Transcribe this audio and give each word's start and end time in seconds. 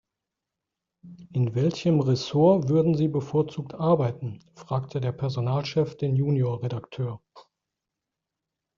In 1.31 1.53
welchem 1.53 1.99
Ressort 1.99 2.69
würden 2.69 2.95
Sie 2.95 3.07
bevorzugt 3.07 3.75
arbeiten?, 3.75 4.39
fragte 4.55 4.99
der 4.99 5.11
Personalchef 5.11 5.95
den 5.95 6.15
Junior-Redakteur. 6.15 7.21